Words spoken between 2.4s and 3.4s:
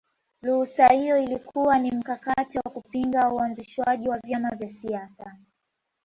wa kupinga